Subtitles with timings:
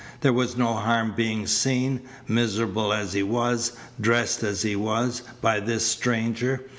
[0.21, 5.59] There was no harm being seen, miserable as he was, dressed as he was, by
[5.59, 6.61] this stranger.